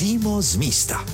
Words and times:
Přímo 0.00 0.42
z 0.42 0.56
místa. 0.56 1.06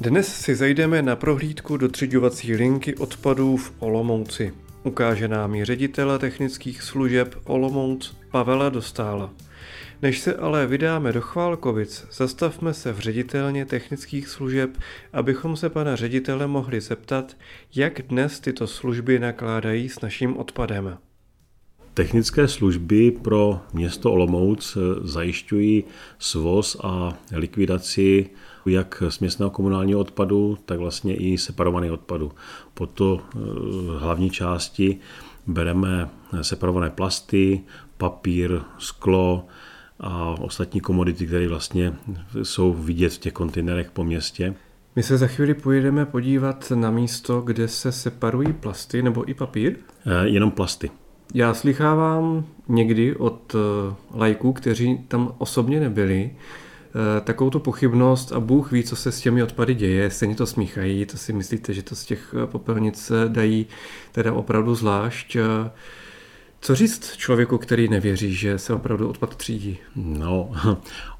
Dnes 0.00 0.40
si 0.40 0.54
zajdeme 0.54 1.02
na 1.02 1.16
prohlídku 1.16 1.76
do 1.76 1.88
třiďovací 1.88 2.54
linky 2.54 2.96
odpadů 2.96 3.56
v 3.56 3.72
Olomouci. 3.78 4.52
Ukáže 4.82 5.28
nám 5.28 5.54
ji 5.54 5.64
ředitele 5.64 6.18
technických 6.18 6.82
služeb 6.82 7.34
Olomouc 7.44 8.16
Pavela 8.30 8.68
Dostála. 8.68 9.30
Než 10.02 10.18
se 10.18 10.34
ale 10.34 10.66
vydáme 10.66 11.12
do 11.12 11.20
Chválkovic, 11.20 12.06
zastavme 12.12 12.74
se 12.74 12.92
v 12.92 12.98
ředitelně 12.98 13.66
technických 13.66 14.28
služeb, 14.28 14.70
abychom 15.12 15.56
se 15.56 15.68
pana 15.68 15.96
ředitele 15.96 16.46
mohli 16.46 16.80
zeptat, 16.80 17.36
jak 17.74 18.02
dnes 18.02 18.40
tyto 18.40 18.66
služby 18.66 19.18
nakládají 19.18 19.88
s 19.88 20.00
naším 20.00 20.36
odpadem. 20.36 20.98
Technické 21.98 22.48
služby 22.48 23.10
pro 23.10 23.60
město 23.72 24.12
Olomouc 24.12 24.78
zajišťují 25.02 25.84
svoz 26.18 26.76
a 26.82 27.12
likvidaci 27.32 28.30
jak 28.66 29.02
směsného 29.08 29.50
komunálního 29.50 30.00
odpadu, 30.00 30.58
tak 30.64 30.78
vlastně 30.78 31.16
i 31.16 31.38
separovaný 31.38 31.90
odpadu. 31.90 32.32
Po 32.74 32.86
to 32.86 33.20
eh, 33.20 33.38
hlavní 33.98 34.30
části 34.30 34.98
bereme 35.46 36.08
separované 36.42 36.90
plasty, 36.90 37.60
papír, 37.96 38.60
sklo, 38.78 39.46
a 40.00 40.34
ostatní 40.40 40.80
komodity, 40.80 41.26
které 41.26 41.48
vlastně 41.48 41.94
jsou 42.42 42.72
vidět 42.72 43.12
v 43.12 43.18
těch 43.18 43.32
kontejnerech 43.32 43.90
po 43.90 44.04
městě. 44.04 44.54
My 44.96 45.02
se 45.02 45.18
za 45.18 45.26
chvíli 45.26 45.54
pojedeme 45.54 46.06
podívat 46.06 46.72
na 46.74 46.90
místo, 46.90 47.40
kde 47.40 47.68
se 47.68 47.92
separují 47.92 48.52
plasty 48.52 49.02
nebo 49.02 49.30
i 49.30 49.34
papír? 49.34 49.76
E, 50.06 50.28
jenom 50.28 50.50
plasty. 50.50 50.90
Já 51.34 51.54
slychávám 51.54 52.46
někdy 52.68 53.16
od 53.16 53.54
eh, 53.54 53.94
lajků, 54.14 54.52
kteří 54.52 54.98
tam 55.08 55.34
osobně 55.38 55.80
nebyli, 55.80 56.30
eh, 56.30 57.20
takovou 57.20 57.50
tu 57.50 57.60
pochybnost 57.60 58.32
a 58.32 58.40
Bůh 58.40 58.72
ví, 58.72 58.84
co 58.84 58.96
se 58.96 59.12
s 59.12 59.20
těmi 59.20 59.42
odpady 59.42 59.74
děje, 59.74 60.10
stejně 60.10 60.34
to 60.34 60.46
smíchají, 60.46 61.06
to 61.06 61.16
si 61.16 61.32
myslíte, 61.32 61.72
že 61.74 61.82
to 61.82 61.96
z 61.96 62.04
těch 62.04 62.34
popelnic 62.46 63.12
dají 63.28 63.66
teda 64.12 64.32
opravdu 64.32 64.74
zvlášť. 64.74 65.36
Co 66.60 66.74
říct 66.74 67.16
člověku, 67.16 67.58
který 67.58 67.88
nevěří, 67.88 68.34
že 68.34 68.58
se 68.58 68.74
opravdu 68.74 69.08
odpad 69.08 69.36
třídí? 69.36 69.78
No, 69.96 70.52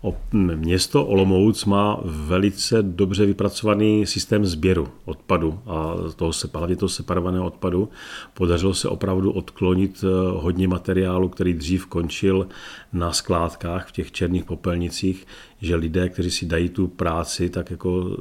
město 0.33 1.07
Olomouc 1.07 1.65
má 1.65 2.01
velice 2.05 2.83
dobře 2.83 3.27
vypracovaný 3.27 4.07
systém 4.07 4.47
sběru 4.47 4.89
odpadu 5.05 5.61
a 5.67 5.95
toho, 6.17 6.33
hlavně 6.55 6.77
toho 6.77 6.89
separovaného 6.89 7.47
odpadu. 7.47 7.89
Podařilo 8.35 8.75
se 8.75 8.89
opravdu 8.89 9.33
odklonit 9.33 10.05
eh, 10.05 10.07
hodně 10.33 10.69
materiálu, 10.69 11.29
který 11.29 11.55
dřív 11.55 11.87
končil 11.87 12.49
na 12.93 13.13
skládkách 13.13 13.89
v 13.89 13.93
těch 13.93 14.13
černých 14.13 14.45
popelnicích, 14.45 15.27
že 15.61 15.77
lidé, 15.77 16.09
kteří 16.09 16.31
si 16.31 16.47
dají 16.47 16.69
tu 16.69 16.89
práci, 16.89 17.51
tak 17.51 17.71
jako 17.71 18.17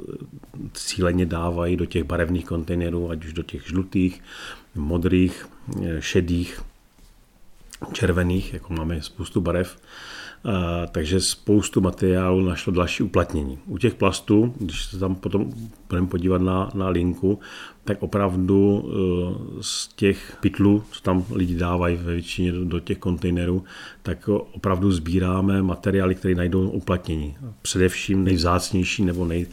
cíleně 0.74 1.26
dávají 1.26 1.76
do 1.76 1.86
těch 1.86 2.04
barevných 2.04 2.46
kontejnerů, 2.46 3.10
ať 3.10 3.26
už 3.26 3.34
do 3.34 3.44
těch 3.44 3.68
žlutých, 3.68 4.22
modrých, 4.76 5.50
eh, 5.84 6.02
šedých, 6.02 6.62
červených, 7.94 8.54
jako 8.54 8.74
máme 8.74 9.02
spoustu 9.02 9.42
barev, 9.42 9.78
takže 10.92 11.20
spoustu 11.20 11.82
materiálu 11.82 12.42
našlo 12.42 12.74
další 12.74 13.04
uplatnění. 13.04 13.60
U 13.66 13.78
těch 13.78 13.96
plastů, 13.96 14.54
když 14.60 14.86
se 14.86 15.00
tam 15.00 15.16
potom 15.16 15.52
budeme 15.90 16.08
podívat 16.08 16.42
na, 16.42 16.72
na 16.74 16.90
linku, 16.90 17.40
tak 17.84 18.04
opravdu 18.04 18.84
e, 18.84 18.88
z 19.62 19.88
těch 19.88 20.38
pytlů, 20.42 20.84
co 20.92 21.02
tam 21.02 21.26
lidi 21.32 21.56
dávají 21.56 21.96
ve 21.96 22.14
většině 22.14 22.52
do, 22.52 22.66
do 22.66 22.80
těch 22.80 22.98
kontejnerů, 22.98 23.64
tak 24.04 24.30
opravdu 24.30 24.92
sbíráme 24.92 25.62
materiály, 25.62 26.16
které 26.16 26.36
najdou 26.36 26.70
uplatnění. 26.70 27.38
Především 27.62 28.24
nejvzácnější 28.24 29.06
nebo 29.06 29.26
nej, 29.26 29.46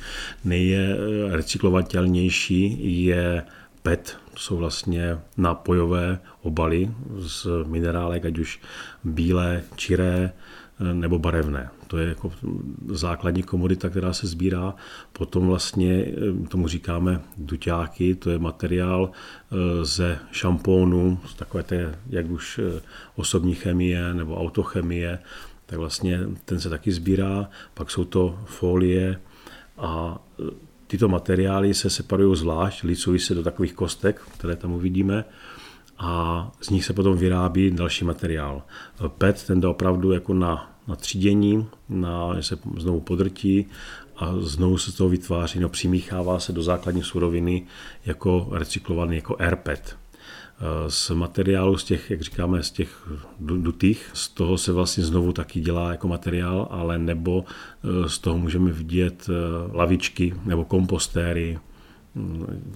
nejrecyklovatelnější 0.44 2.78
je 3.05 3.42
PET, 3.87 4.17
to 4.35 4.41
jsou 4.41 4.56
vlastně 4.56 5.19
nápojové 5.37 6.19
obaly 6.43 6.91
z 7.19 7.47
minerálek, 7.67 8.25
ať 8.25 8.39
už 8.39 8.61
bílé, 9.05 9.62
čiré 9.77 10.33
eh, 10.81 10.95
nebo 10.95 11.19
barevné. 11.19 11.71
To 11.87 11.99
je 11.99 12.09
jako 12.09 12.33
základní 12.89 13.43
komodita, 13.43 13.89
která 13.89 14.12
se 14.12 14.27
sbírá. 14.27 14.75
Potom 15.12 15.47
vlastně 15.47 16.05
eh, 16.06 16.49
tomu 16.49 16.69
říkáme 16.69 17.21
duťáky, 17.37 18.15
to 18.15 18.31
je 18.31 18.39
materiál 18.39 19.11
eh, 19.11 19.84
ze 19.84 20.19
šampónu, 20.33 21.21
takové 21.37 21.62
té, 21.62 21.99
jak 22.11 22.31
už 22.31 22.61
osobní 23.17 23.55
chemie 23.55 24.15
nebo 24.15 24.41
autochemie, 24.41 25.19
tak 25.67 25.78
vlastně 25.78 26.21
ten 26.44 26.61
se 26.61 26.69
taky 26.69 26.93
sbírá. 26.93 27.49
Pak 27.75 27.91
jsou 27.91 28.05
to 28.05 28.39
folie 28.47 29.21
a 29.78 30.19
Tyto 30.87 31.09
materiály 31.09 31.75
se 31.75 31.91
separují 31.91 32.37
zvlášť, 32.37 32.84
licují 32.84 33.19
se 33.19 33.34
do 33.34 33.43
takových 33.43 33.75
kostek, 33.75 34.21
které 34.39 34.56
tam 34.56 34.72
uvidíme, 34.72 35.25
a 35.99 36.53
z 36.61 36.71
nich 36.71 36.84
se 36.84 36.93
potom 36.93 37.17
vyrábí 37.17 37.71
další 37.71 38.05
materiál. 38.05 38.62
PET 39.19 39.43
ten 39.47 39.61
jde 39.61 39.69
opravdu 39.69 40.12
jako 40.12 40.34
na, 40.34 40.77
na 40.89 40.97
třídění, 40.97 41.67
na, 41.89 42.43
se 42.43 42.59
znovu 42.78 43.00
podrtí 43.00 43.67
a 44.17 44.34
znovu 44.39 44.78
se 44.78 44.93
z 44.93 44.94
toho 44.94 45.11
vytváří, 45.11 45.61
no 45.61 45.69
přimíchává 45.69 46.39
se 46.39 46.53
do 46.53 46.62
základní 46.62 47.03
suroviny 47.03 47.67
jako 48.06 48.49
recyklovaný 48.53 49.17
jako 49.17 49.37
AirPET 49.39 49.97
z 50.88 51.10
materiálu, 51.10 51.78
z 51.78 51.84
těch, 51.84 52.10
jak 52.10 52.20
říkáme, 52.20 52.62
z 52.62 52.70
těch 52.70 53.09
dutých. 53.41 54.10
Z 54.12 54.28
toho 54.28 54.59
se 54.59 54.72
vlastně 54.72 55.04
znovu 55.04 55.32
taky 55.32 55.60
dělá 55.60 55.91
jako 55.91 56.09
materiál, 56.09 56.69
ale 56.70 56.98
nebo 56.98 57.44
e, 57.44 58.09
z 58.09 58.19
toho 58.19 58.38
můžeme 58.38 58.72
vidět 58.72 59.28
e, 59.28 59.32
lavičky 59.76 60.34
nebo 60.44 60.64
kompostéry, 60.64 61.59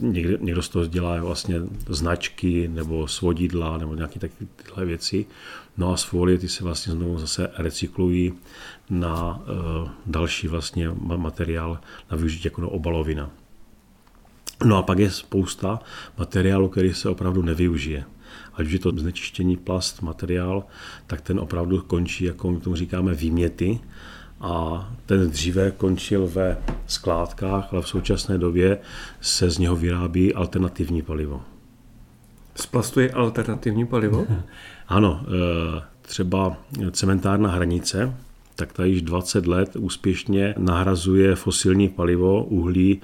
Někdo, 0.00 0.38
někdo 0.40 0.62
z 0.62 0.68
toho 0.68 0.86
dělá 0.86 1.20
vlastně 1.20 1.60
značky 1.88 2.68
nebo 2.68 3.08
svodidla 3.08 3.78
nebo 3.78 3.94
nějaké 3.94 4.20
takové 4.56 4.86
věci. 4.86 5.26
No 5.76 5.92
a 5.92 5.96
z 5.96 6.02
folie 6.02 6.38
ty 6.38 6.48
se 6.48 6.64
vlastně 6.64 6.92
znovu 6.92 7.18
zase 7.18 7.50
recyklují 7.56 8.32
na 8.90 9.36
uh, 9.36 9.90
další 10.06 10.48
vlastně 10.48 10.90
materiál 11.16 11.80
na 12.10 12.16
využití 12.16 12.46
jako 12.46 12.60
no 12.60 12.68
obalovina. 12.68 13.30
No 14.64 14.76
a 14.76 14.82
pak 14.82 14.98
je 14.98 15.10
spousta 15.10 15.80
materiálu, 16.18 16.68
který 16.68 16.94
se 16.94 17.08
opravdu 17.08 17.42
nevyužije. 17.42 18.04
Ať 18.54 18.66
už 18.66 18.72
je 18.72 18.78
to 18.78 18.90
znečištění 18.90 19.56
plast, 19.56 20.02
materiál, 20.02 20.64
tak 21.06 21.20
ten 21.20 21.40
opravdu 21.40 21.82
končí, 21.82 22.24
jako 22.24 22.50
my 22.50 22.60
tomu 22.60 22.76
říkáme, 22.76 23.14
výměty. 23.14 23.80
A 24.40 24.88
ten 25.06 25.30
dříve 25.30 25.70
končil 25.70 26.28
ve 26.28 26.58
skládkách, 26.86 27.72
ale 27.72 27.82
v 27.82 27.88
současné 27.88 28.38
době 28.38 28.78
se 29.20 29.50
z 29.50 29.58
něho 29.58 29.76
vyrábí 29.76 30.34
alternativní 30.34 31.02
palivo. 31.02 31.42
Z 32.54 32.66
plastu 32.66 33.00
je 33.00 33.10
alternativní 33.10 33.86
palivo? 33.86 34.26
ano, 34.88 35.24
e, 35.26 35.82
třeba 36.02 36.56
cementárna 36.90 37.50
hranice, 37.50 38.14
tak 38.54 38.72
ta 38.72 38.84
již 38.84 39.02
20 39.02 39.46
let 39.46 39.76
úspěšně 39.76 40.54
nahrazuje 40.58 41.34
fosilní 41.34 41.88
palivo, 41.88 42.44
uhlí 42.44 43.00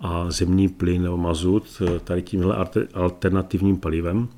a 0.00 0.30
zemní 0.30 0.68
plyn 0.68 1.02
nebo 1.02 1.16
mazut 1.16 1.82
eh, 1.82 2.00
tady 2.00 2.22
tímhle 2.22 2.56
alternativním 2.94 3.76
palivem. 3.76 4.28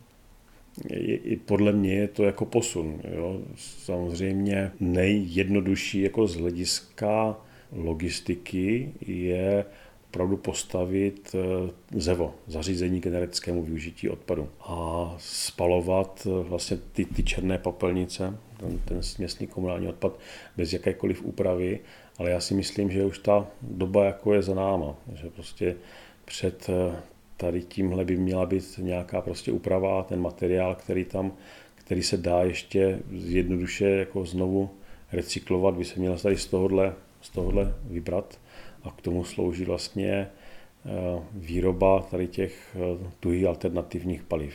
I 0.88 1.36
podle 1.36 1.72
mě 1.72 1.94
je 1.94 2.08
to 2.08 2.24
jako 2.24 2.44
posun. 2.44 3.00
Jo. 3.14 3.40
Samozřejmě 3.56 4.72
nejjednodušší 4.80 6.02
jako 6.02 6.26
z 6.26 6.36
hlediska 6.36 7.36
logistiky 7.72 8.92
je 9.00 9.64
opravdu 10.10 10.36
postavit 10.36 11.34
eh, 11.34 11.70
ZEVO, 12.00 12.34
zařízení 12.46 13.00
generickému 13.00 13.62
využití 13.62 14.08
odpadu 14.08 14.48
a 14.60 15.14
spalovat 15.18 16.26
eh, 16.26 16.48
vlastně 16.48 16.78
ty, 16.92 17.04
ty 17.04 17.22
černé 17.22 17.58
popelnice, 17.58 18.38
ten, 18.56 18.78
ten 18.84 19.02
směsný 19.02 19.46
komunální 19.46 19.88
odpad 19.88 20.18
bez 20.56 20.72
jakékoliv 20.72 21.22
úpravy 21.22 21.80
ale 22.20 22.30
já 22.30 22.40
si 22.40 22.54
myslím, 22.54 22.90
že 22.90 23.04
už 23.04 23.18
ta 23.18 23.46
doba 23.62 24.04
jako 24.04 24.34
je 24.34 24.42
za 24.42 24.54
náma, 24.54 24.96
že 25.14 25.30
prostě 25.30 25.76
před 26.24 26.68
eh, 26.68 26.96
tady 27.36 27.62
tímhle 27.62 28.04
by 28.04 28.16
měla 28.16 28.46
být 28.46 28.78
nějaká 28.78 29.20
prostě 29.20 29.52
úprava, 29.52 30.02
ten 30.02 30.20
materiál, 30.20 30.74
který 30.74 31.04
tam, 31.04 31.32
který 31.74 32.02
se 32.02 32.16
dá 32.16 32.42
ještě 32.42 32.98
jednoduše 33.10 33.88
jako 33.88 34.24
znovu 34.24 34.70
recyklovat, 35.12 35.74
by 35.74 35.84
se 35.84 36.00
měl 36.00 36.18
tady 36.18 36.36
z 36.36 36.46
tohohle, 36.46 36.94
z 37.20 37.30
tohohle 37.30 37.74
vybrat 37.84 38.38
a 38.82 38.90
k 38.90 39.00
tomu 39.00 39.24
slouží 39.24 39.64
vlastně 39.64 40.12
eh, 40.12 41.22
výroba 41.32 42.00
tady 42.10 42.26
těch 42.26 42.76
eh, 42.76 43.10
tuhých 43.20 43.46
alternativních 43.46 44.22
paliv. 44.22 44.54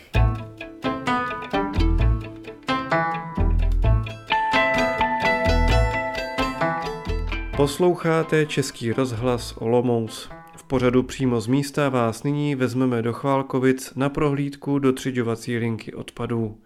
Posloucháte 7.66 8.46
Český 8.46 8.92
rozhlas 8.92 9.54
Olomouc. 9.58 10.30
V 10.56 10.64
pořadu 10.64 11.04
přímo 11.04 11.42
z 11.42 11.48
místa 11.48 11.90
vás 11.90 12.24
nyní 12.24 12.56
vezmeme 12.56 13.02
do 13.02 13.14
Chválkovic 13.14 13.94
na 13.96 14.10
prohlídku 14.10 14.80
do 14.80 14.94
třiďovací 14.94 15.58
linky 15.58 15.94
odpadů. 15.94 16.62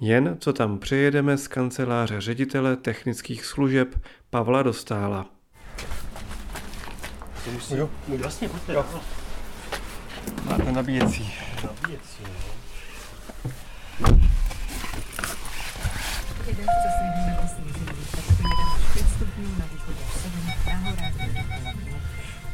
Jen 0.00 0.36
co 0.40 0.52
tam 0.52 0.78
přejedeme 0.78 1.36
z 1.36 1.48
kanceláře 1.48 2.20
ředitele 2.20 2.76
technických 2.76 3.44
služeb 3.44 4.00
Pavla 4.30 4.62
Dostála. 4.62 5.26
To 7.44 7.50
musí, 7.50 7.76
jo. 7.76 7.90
Vlastně, 8.18 8.48
pojďte. 8.48 8.72
Jo. 8.72 8.84
Máte 10.44 10.72
nabíjecí. 10.72 11.34
Nabíjecí, 11.64 12.22
jo. 12.22 12.44
Jeden 16.46 16.66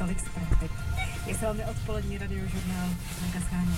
Tolik 0.00 0.20
zpráv. 0.20 0.62
Je 1.26 1.35
s 1.35 1.43
vámi 1.43 1.64
odpolední 1.70 2.19
radiožurnál 2.19 2.88
Zdenka 3.19 3.41
Scháně. 3.41 3.73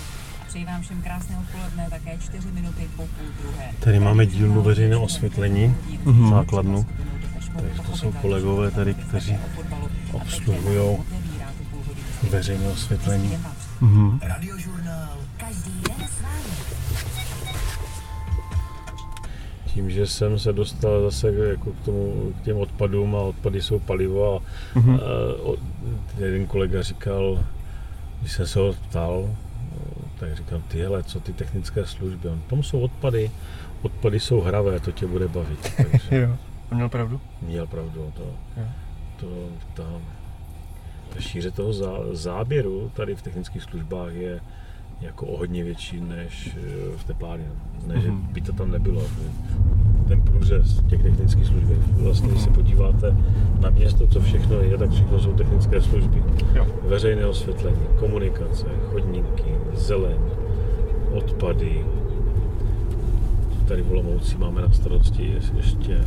Přeji 0.49 0.65
vám 0.65 0.83
všem 0.83 1.03
krásné 1.03 1.37
odpoledne, 1.39 1.87
také 1.91 2.19
4 2.19 2.49
minuty 2.53 2.91
po 2.97 3.03
půl 3.03 3.27
druhé. 3.43 3.71
Tady 3.81 4.01
máme 4.01 4.27
dílnu 4.27 4.63
veřejného 4.63 5.03
osvětlení, 5.03 5.77
mm-hmm. 6.05 6.31
základnu. 6.31 6.87
Takže 7.61 7.83
to 7.91 7.97
jsou 7.97 8.13
kolegové 8.13 8.71
tady, 8.71 8.95
kteří 8.95 9.37
obsluhují 10.13 10.99
veřejné 12.31 12.69
osvětlení. 12.69 13.39
Mm-hmm. 13.83 14.19
Radiožurnál. 14.23 15.19
Každý 15.37 15.73
den 15.89 16.09
s 16.09 16.23
vámi. 16.23 16.57
Tím, 19.65 19.91
že 19.91 20.07
jsem 20.07 20.39
se 20.39 20.53
dostal 20.53 21.03
zase 21.03 21.29
jako 21.29 21.71
k, 21.71 21.85
tomu, 21.85 22.33
k 22.41 22.45
těm 22.45 22.57
odpadům 22.57 23.17
a 23.17 23.21
odpady 23.21 23.63
jsou 23.63 23.79
palivo 23.79 24.37
a, 24.37 24.41
mm-hmm. 24.79 25.01
a 25.01 25.72
jeden 26.19 26.47
kolega 26.47 26.83
říkal, 26.83 27.45
když 28.21 28.33
jsem 28.33 28.47
se 28.47 28.59
ho 28.59 28.73
ptal, 28.73 29.37
tak 30.19 30.37
říkám, 30.37 30.63
ty 30.69 30.79
hele, 30.79 31.03
co 31.03 31.21
ty 31.21 31.33
technické 31.33 31.87
služby, 31.87 32.29
on, 32.29 32.41
tam 32.47 32.63
jsou 32.63 32.81
odpady, 32.81 33.31
odpady 33.83 34.21
jsou 34.21 34.41
hravé, 34.41 34.81
to 34.81 34.93
tě 34.93 35.07
bude 35.07 35.29
bavit. 35.29 35.73
Takže, 35.91 36.17
jo, 36.17 36.37
měl 36.71 36.89
pravdu? 36.89 37.21
Měl 37.43 37.67
pravdu, 37.67 38.13
to, 38.17 38.25
to, 39.21 39.49
ta, 39.75 40.01
ta 41.15 41.21
šíře 41.21 41.51
toho 41.51 41.73
zá, 41.73 41.93
záběru 42.13 42.91
tady 42.95 43.15
v 43.15 43.23
technických 43.23 43.63
službách 43.63 44.13
je 44.13 44.41
jako 45.01 45.27
o 45.27 45.39
hodně 45.39 45.65
větší 45.65 46.01
než 46.01 46.57
eh, 46.57 46.97
v 46.97 47.05
teplárně. 47.05 47.47
Ne, 47.87 48.01
že 48.01 48.11
mhm. 48.11 48.33
by 48.33 48.41
to 48.41 48.53
tam 48.53 48.71
nebylo. 48.71 49.07
Ten 50.13 50.21
průřez 50.21 50.83
těch 50.89 51.03
technických 51.03 51.47
služb, 51.47 51.67
vlastně, 51.97 52.29
když 52.29 52.41
se 52.41 52.51
mhm. 52.51 52.55
podíváte 52.55 53.17
na 53.61 53.71
město, 53.71 54.07
co 54.07 54.21
všechno 54.21 54.57
je, 54.57 54.79
tak 54.79 54.91
všechno 54.91 55.21
jsou 55.21 55.33
technické 55.33 55.81
služby. 55.81 56.23
Jo. 56.55 56.67
Veřejné 56.89 57.27
osvětlení, 57.27 57.77
komunikace, 57.99 58.67
chodníky, 58.91 59.55
zeleň, 59.75 60.17
odpady. 61.13 61.85
Tady 63.69 63.83
v 63.83 63.91
Olomouci 63.91 64.39
máme 64.39 64.63
na 64.63 64.71
starosti 64.71 65.35
ještě 65.57 66.01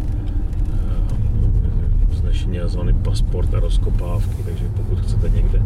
dnešní 2.22 2.58
nazvaný 2.58 2.94
pasport 2.94 3.54
a 3.54 3.60
rozkopávky, 3.60 4.44
takže 4.46 4.64
pokud 4.76 5.00
chcete 5.00 5.30
někde 5.30 5.62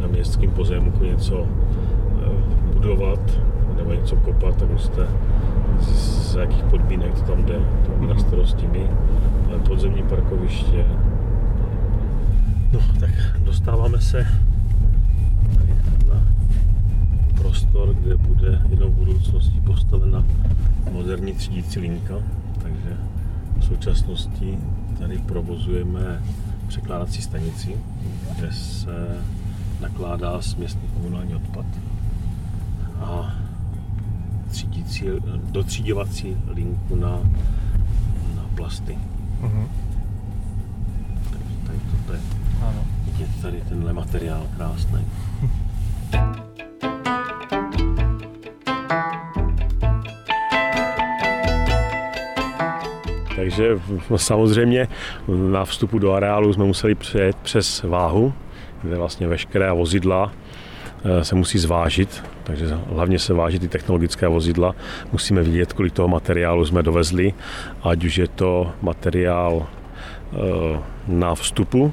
na 0.00 0.06
městském 0.06 0.50
pozemku 0.50 1.04
něco 1.04 1.46
eh, 1.46 2.72
budovat 2.72 3.20
nebo 3.76 3.92
něco 3.92 4.16
kopat, 4.16 4.56
tak 4.56 4.70
musíte 4.70 5.08
z, 5.82 6.32
z 6.32 6.34
jakých 6.34 6.64
podmínek 6.64 7.14
to 7.14 7.22
tam 7.22 7.44
jde, 7.44 7.58
to 7.86 7.92
máme 7.92 8.14
na 8.14 8.20
starosti 8.20 8.66
my, 8.66 8.90
podzemní 9.68 10.02
parkoviště. 10.02 10.84
No, 12.72 12.80
tak 13.00 13.10
dostáváme 13.44 14.00
se 14.00 14.26
na 16.08 16.26
prostor, 17.34 17.94
kde 17.94 18.16
bude 18.16 18.62
jednou 18.70 18.88
v 18.88 18.94
budoucnosti 18.94 19.60
postavena 19.60 20.24
moderní 20.92 21.32
třídící 21.32 21.80
linka, 21.80 22.14
takže 22.62 22.96
v 23.58 23.64
současnosti 23.64 24.58
tady 24.98 25.18
provozujeme 25.18 26.22
překládací 26.66 27.22
stanici, 27.22 27.76
kde 28.38 28.52
se 28.52 29.16
nakládá 29.80 30.42
směsný 30.42 30.80
komunální 30.94 31.34
odpad. 31.34 31.66
A 33.00 33.34
třídící, 34.52 35.04
dotříděvací 35.50 36.36
linku 36.54 36.96
na, 36.96 37.20
na 38.36 38.44
plasty. 38.54 38.98
Uh-huh. 39.42 39.66
Takže 41.30 41.56
tady 41.66 41.78
toto 41.90 42.12
je 42.12 42.20
ano. 42.62 42.84
vidět 43.04 43.30
tady 43.42 43.62
tenhle 43.68 43.92
materiál 43.92 44.46
krásný. 44.56 45.06
Takže 53.36 53.68
samozřejmě 54.16 54.88
na 55.50 55.64
vstupu 55.64 55.98
do 55.98 56.12
areálu 56.12 56.52
jsme 56.52 56.64
museli 56.64 56.94
přejet 56.94 57.36
přes 57.36 57.82
váhu, 57.82 58.32
kde 58.82 58.96
vlastně 58.96 59.28
veškeré 59.28 59.72
vozidla 59.72 60.32
se 61.22 61.34
musí 61.34 61.58
zvážit, 61.58 62.24
takže 62.44 62.66
hlavně 62.94 63.18
se 63.18 63.34
váží 63.34 63.58
ty 63.58 63.68
technologické 63.68 64.28
vozidla. 64.28 64.74
Musíme 65.12 65.42
vidět, 65.42 65.72
kolik 65.72 65.92
toho 65.92 66.08
materiálu 66.08 66.64
jsme 66.64 66.82
dovezli, 66.82 67.34
ať 67.82 68.04
už 68.04 68.16
je 68.16 68.28
to 68.28 68.72
materiál 68.82 69.66
eh, 69.66 70.36
na 71.08 71.34
vstupu, 71.34 71.92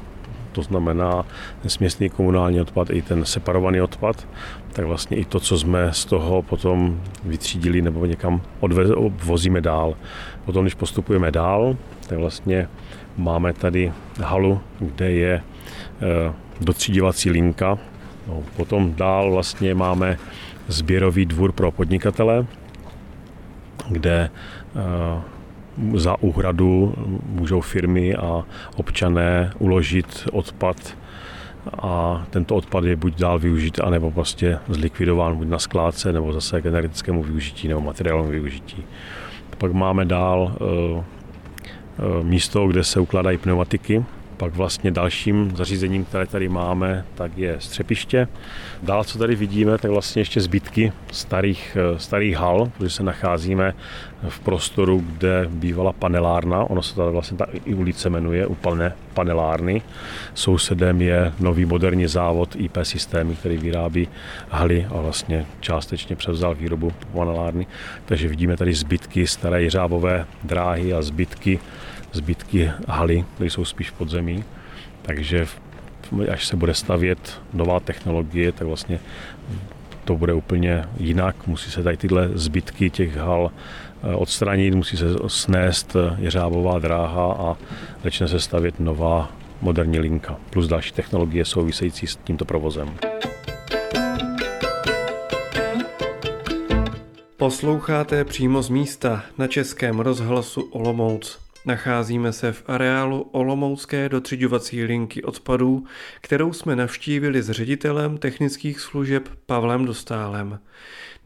to 0.52 0.62
znamená 0.62 1.26
směsný 1.68 2.10
komunální 2.10 2.62
odpad 2.62 2.90
i 2.90 3.02
ten 3.02 3.26
separovaný 3.26 3.82
odpad, 3.82 4.28
tak 4.74 4.86
vlastně 4.86 5.18
i 5.18 5.26
to, 5.26 5.40
co 5.40 5.60
jsme 5.60 5.94
z 5.94 6.06
toho 6.06 6.42
potom 6.42 7.02
vytřídili 7.24 7.82
nebo 7.82 8.06
někam 8.06 8.42
odvozíme 8.96 9.62
dál. 9.62 9.96
Potom, 10.46 10.64
když 10.64 10.74
postupujeme 10.74 11.32
dál, 11.32 11.78
tak 12.08 12.18
vlastně 12.18 12.68
máme 13.18 13.54
tady 13.54 13.92
halu, 14.24 14.60
kde 14.80 15.12
je 15.12 15.42
eh, 16.02 16.34
dotříděvací 16.62 17.32
linka. 17.32 17.78
No, 18.30 18.44
potom 18.58 18.94
dál 18.96 19.32
vlastně 19.32 19.76
máme 19.76 20.18
sběrový 20.68 21.26
dvůr 21.26 21.52
pro 21.52 21.72
podnikatele, 21.72 22.46
kde 23.90 24.30
eh, 24.76 25.22
za 25.94 26.22
úhradu 26.22 26.94
můžou 27.26 27.62
firmy 27.62 28.16
a 28.16 28.44
občané 28.76 29.54
uložit 29.60 30.28
odpad 30.32 30.98
a 31.80 32.26
tento 32.30 32.56
odpad 32.56 32.84
je 32.84 32.96
buď 32.96 33.20
dál 33.20 33.40
využit, 33.40 33.80
anebo 33.80 34.12
prostě 34.12 34.60
zlikvidován 34.68 35.38
buď 35.38 35.48
na 35.48 35.60
skládce, 35.60 36.14
nebo 36.14 36.34
zase 36.34 36.62
k 36.62 36.66
energetickému 36.66 37.24
využití 37.24 37.68
nebo 37.68 37.82
materiálovému 37.82 38.32
využití. 38.32 38.84
Pak 39.58 39.72
máme 39.72 40.06
dál 40.06 40.56
eh, 40.56 41.04
eh, 42.00 42.24
místo, 42.24 42.68
kde 42.68 42.84
se 42.84 43.00
ukládají 43.00 43.38
pneumatiky, 43.38 44.06
pak 44.40 44.56
vlastně 44.56 44.92
dalším 44.92 45.52
zařízením, 45.56 46.06
které 46.06 46.26
tady 46.26 46.50
máme, 46.50 47.06
tak 47.16 47.38
je 47.38 47.56
střepiště. 47.60 48.28
Dál, 48.84 49.04
co 49.04 49.20
tady 49.20 49.36
vidíme, 49.36 49.78
tak 49.78 49.92
vlastně 49.92 50.22
ještě 50.22 50.42
zbytky 50.42 50.92
starých, 51.12 51.78
eh, 51.80 52.00
starých 52.00 52.36
hal, 52.36 52.72
protože 52.78 52.90
se 52.90 53.04
nacházíme 53.04 53.74
v 54.30 54.40
prostoru, 54.40 55.04
kde 55.08 55.46
bývala 55.50 55.94
panelárna. 55.94 56.64
Ono 56.64 56.84
se 56.84 56.96
tady 56.96 57.12
vlastně 57.12 57.38
ta 57.38 57.46
i 57.66 57.74
ulice 57.74 58.10
jmenuje, 58.10 58.48
úplně 58.48 58.92
panelárny. 59.14 59.82
Sousedem 60.34 61.02
je 61.02 61.34
nový 61.40 61.66
moderní 61.66 62.08
závod 62.08 62.56
IP 62.56 62.78
systémy, 62.84 63.36
který 63.36 63.58
vyrábí 63.58 64.08
haly 64.50 64.88
a 64.90 65.02
vlastně 65.02 65.46
částečně 65.60 66.16
převzal 66.16 66.56
výrobu 66.56 66.92
panelárny. 67.12 67.68
Takže 68.06 68.28
vidíme 68.28 68.58
tady 68.58 68.74
zbytky 68.74 69.28
staré 69.28 69.62
jeřábové 69.64 70.26
dráhy 70.44 70.94
a 70.94 71.02
zbytky 71.02 71.60
zbytky 72.12 72.72
haly, 72.88 73.26
které 73.36 73.50
jsou 73.50 73.66
spíš 73.66 73.90
v 73.90 73.94
podzemí. 73.94 74.44
Takže 75.02 75.48
až 76.32 76.48
se 76.48 76.56
bude 76.56 76.74
stavět 76.74 77.42
nová 77.54 77.80
technologie, 77.80 78.52
tak 78.52 78.68
vlastně 78.68 79.00
to 80.06 80.16
bude 80.16 80.34
úplně 80.34 80.84
jinak. 80.98 81.48
Musí 81.48 81.72
se 81.72 81.84
tady 81.84 81.98
tyhle 81.98 82.30
zbytky 82.34 82.90
těch 82.90 83.18
hal 83.18 83.52
eh, 84.04 84.16
odstranit, 84.16 84.76
musí 84.76 84.98
se 84.98 85.06
snést 85.28 85.96
jeřábová 86.18 86.80
dráha 86.80 87.34
a 87.34 87.58
začne 88.04 88.28
se 88.28 88.40
stavět 88.40 88.80
nová 88.80 89.32
moderní 89.62 90.00
linka, 90.00 90.38
plus 90.50 90.68
další 90.68 90.92
technologie 90.92 91.46
související 91.46 92.08
s 92.08 92.16
tímto 92.16 92.46
provozem. 92.46 92.90
Posloucháte 97.38 98.26
přímo 98.26 98.62
z 98.62 98.70
místa 98.70 99.24
na 99.38 99.48
Českém 99.48 100.00
rozhlasu 100.00 100.62
Olomouc. 100.62 101.49
Nacházíme 101.66 102.34
se 102.34 102.52
v 102.52 102.64
areálu 102.68 103.22
Olomoucké 103.22 104.10
dotřiďovací 104.10 104.84
linky 104.84 105.24
odpadů, 105.24 105.84
kterou 106.22 106.54
jsme 106.54 106.76
navštívili 106.76 107.42
s 107.42 107.50
ředitelem 107.50 108.18
technických 108.18 108.80
služeb 108.80 109.30
Pavlem 109.46 109.86
Dostálem. 109.86 110.60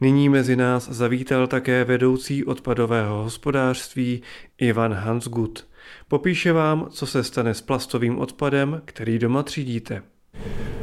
Nyní 0.00 0.28
mezi 0.28 0.56
nás 0.56 0.88
zavítal 0.88 1.46
také 1.46 1.84
vedoucí 1.84 2.44
odpadového 2.44 3.22
hospodářství 3.22 4.22
Ivan 4.58 4.94
Hansgut. 4.94 5.66
Popíše 6.08 6.52
vám, 6.52 6.86
co 6.90 7.06
se 7.06 7.24
stane 7.24 7.54
s 7.54 7.60
plastovým 7.60 8.18
odpadem, 8.18 8.82
který 8.84 9.18
doma 9.18 9.42
třídíte. 9.42 10.02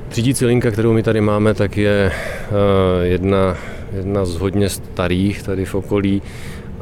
Třídící 0.10 0.46
linka, 0.46 0.72
kterou 0.72 0.94
my 0.94 1.04
tady 1.04 1.22
máme, 1.22 1.54
tak 1.54 1.78
je 1.78 2.12
eh, 2.12 3.06
jedna, 3.06 3.58
jedna 3.94 4.26
z 4.26 4.36
hodně 4.36 4.70
starých 4.70 5.44
tady 5.44 5.66
v 5.66 5.76
okolí 5.76 6.22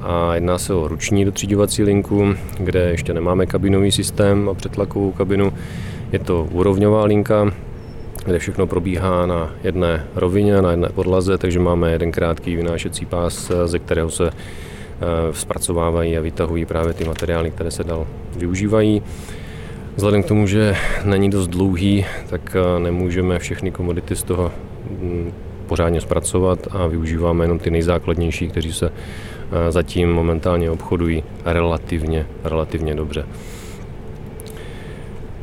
a 0.01 0.35
jedná 0.35 0.57
se 0.57 0.73
o 0.73 0.87
ruční 0.87 1.25
dotříďovací 1.25 1.83
linku, 1.83 2.35
kde 2.59 2.79
ještě 2.79 3.13
nemáme 3.13 3.45
kabinový 3.45 3.91
systém 3.91 4.49
a 4.49 4.53
přetlakovou 4.53 5.11
kabinu. 5.11 5.53
Je 6.11 6.19
to 6.19 6.47
úrovňová 6.51 7.05
linka, 7.05 7.51
kde 8.25 8.39
všechno 8.39 8.67
probíhá 8.67 9.25
na 9.25 9.49
jedné 9.63 10.07
rovině, 10.15 10.61
na 10.61 10.71
jedné 10.71 10.89
podlaze, 10.89 11.37
takže 11.37 11.59
máme 11.59 11.91
jeden 11.91 12.11
krátký 12.11 12.55
vynášecí 12.55 13.05
pás, 13.05 13.51
ze 13.65 13.79
kterého 13.79 14.09
se 14.09 14.31
zpracovávají 15.31 16.17
a 16.17 16.21
vytahují 16.21 16.65
právě 16.65 16.93
ty 16.93 17.05
materiály, 17.05 17.51
které 17.51 17.71
se 17.71 17.83
dál 17.83 18.07
využívají. 18.37 19.01
Vzhledem 19.95 20.23
k 20.23 20.27
tomu, 20.27 20.47
že 20.47 20.75
není 21.05 21.29
dost 21.29 21.47
dlouhý, 21.47 22.05
tak 22.29 22.55
nemůžeme 22.79 23.39
všechny 23.39 23.71
komodity 23.71 24.15
z 24.15 24.23
toho 24.23 24.51
mm, 24.89 25.31
pořádně 25.67 26.01
zpracovat 26.01 26.67
a 26.71 26.87
využíváme 26.87 27.43
jenom 27.43 27.59
ty 27.59 27.71
nejzákladnější, 27.71 28.47
kteří 28.47 28.73
se 28.73 28.91
zatím 29.69 30.11
momentálně 30.11 30.71
obchodují 30.71 31.23
relativně, 31.45 32.27
relativně 32.43 32.95
dobře. 32.95 33.25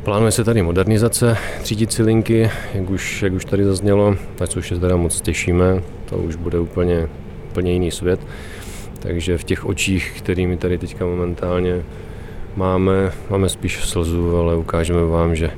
Plánuje 0.04 0.32
se 0.32 0.44
tady 0.44 0.62
modernizace 0.62 1.36
třídicí 1.62 2.02
linky, 2.02 2.50
jak 2.74 2.90
už, 2.90 3.22
jak 3.22 3.32
už 3.32 3.44
tady 3.44 3.64
zaznělo, 3.64 4.16
na 4.40 4.46
což 4.46 4.68
se 4.68 4.80
teda 4.80 4.96
moc 4.96 5.20
těšíme, 5.20 5.82
to 6.08 6.16
už 6.16 6.36
bude 6.36 6.58
úplně, 6.58 7.08
úplně 7.50 7.72
jiný 7.72 7.90
svět. 7.90 8.20
Takže 8.98 9.38
v 9.38 9.44
těch 9.44 9.66
očích, 9.66 10.12
kterými 10.16 10.56
tady 10.56 10.78
teďka 10.78 11.06
momentálně 11.06 11.82
máme, 12.56 13.12
máme 13.30 13.48
spíš 13.48 13.84
slzu, 13.84 14.36
ale 14.36 14.56
ukážeme 14.56 15.04
vám, 15.04 15.34
že 15.36 15.50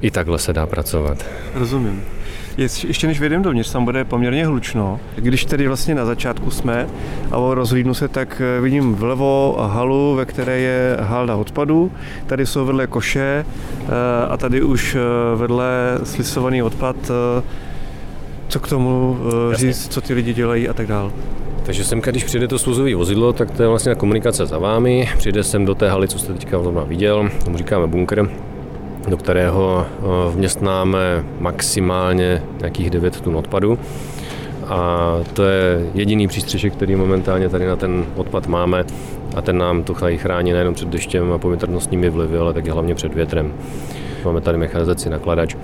i 0.00 0.10
takhle 0.10 0.38
se 0.38 0.52
dá 0.52 0.66
pracovat. 0.66 1.24
Rozumím. 1.54 2.15
Ještě 2.58 3.06
než 3.06 3.20
vyjdeme 3.20 3.44
dovnitř, 3.44 3.72
tam 3.72 3.84
bude 3.84 4.04
poměrně 4.04 4.46
hlučno. 4.46 5.00
Když 5.16 5.44
tedy 5.44 5.68
vlastně 5.68 5.94
na 5.94 6.04
začátku 6.04 6.50
jsme 6.50 6.86
a 7.30 7.54
rozhlídnu 7.54 7.94
se, 7.94 8.08
tak 8.08 8.42
eh, 8.44 8.60
vidím 8.60 8.94
vlevo 8.94 9.56
halu, 9.70 10.14
ve 10.14 10.24
které 10.24 10.58
je 10.58 10.96
halda 11.00 11.36
odpadu. 11.36 11.92
Tady 12.26 12.46
jsou 12.46 12.64
vedle 12.64 12.86
koše 12.86 13.46
eh, 13.46 13.86
a 14.28 14.36
tady 14.36 14.62
už 14.62 14.94
eh, 14.94 15.36
vedle 15.36 15.98
slisovaný 16.04 16.62
odpad. 16.62 16.96
Co 18.48 18.60
k 18.60 18.68
tomu 18.68 19.18
říct, 19.52 19.88
co 19.88 20.00
ty 20.00 20.14
lidi 20.14 20.34
dělají 20.34 20.68
a 20.68 20.72
tak 20.72 20.86
dále. 20.86 21.10
Takže 21.62 21.84
sem, 21.84 22.00
když 22.00 22.24
přijde 22.24 22.48
to 22.48 22.58
sluzové 22.58 22.94
vozidlo, 22.94 23.32
tak 23.32 23.50
to 23.50 23.62
je 23.62 23.68
vlastně 23.68 23.94
komunikace 23.94 24.46
za 24.46 24.58
vámi. 24.58 25.08
Přijde 25.18 25.44
sem 25.44 25.64
do 25.64 25.74
té 25.74 25.90
haly, 25.90 26.08
co 26.08 26.18
jste 26.18 26.32
teďka 26.32 26.58
viděl, 26.86 27.30
tomu 27.44 27.58
říkáme 27.58 27.86
bunker 27.86 28.28
do 29.08 29.16
kterého 29.16 29.86
eh, 29.86 30.02
vměstnáme 30.34 31.24
maximálně 31.40 32.42
nějakých 32.58 32.90
9 32.90 33.20
tun 33.20 33.36
odpadu. 33.36 33.78
A 34.68 35.10
to 35.32 35.44
je 35.44 35.86
jediný 35.94 36.28
přístřešek, 36.28 36.72
který 36.72 36.96
momentálně 36.96 37.48
tady 37.48 37.66
na 37.66 37.76
ten 37.76 38.04
odpad 38.16 38.46
máme 38.46 38.84
a 39.36 39.42
ten 39.42 39.58
nám 39.58 39.82
to 39.82 39.94
chrání 39.94 40.52
nejenom 40.52 40.74
před 40.74 40.88
deštěm 40.88 41.32
a 41.32 41.38
povětrnostními 41.38 42.10
vlivy, 42.10 42.38
ale 42.38 42.54
taky 42.54 42.70
hlavně 42.70 42.94
před 42.94 43.14
větrem. 43.14 43.52
Máme 44.24 44.40
tady 44.40 44.58
mechanizaci 44.58 45.10
nakladač 45.10 45.56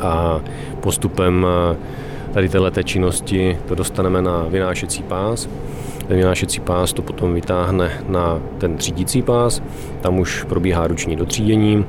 a 0.00 0.40
postupem 0.80 1.46
eh, 1.48 1.76
tady 2.32 2.48
této 2.48 2.82
činnosti 2.82 3.58
to 3.68 3.74
dostaneme 3.74 4.22
na 4.22 4.46
vynášecí 4.48 5.02
pás. 5.02 5.48
Ten 6.08 6.16
vynášecí 6.16 6.60
pás 6.60 6.92
to 6.92 7.02
potom 7.02 7.34
vytáhne 7.34 7.90
na 8.08 8.40
ten 8.58 8.76
třídící 8.76 9.22
pás, 9.22 9.62
tam 10.00 10.18
už 10.18 10.44
probíhá 10.44 10.86
ruční 10.86 11.16
dotřídění, 11.16 11.84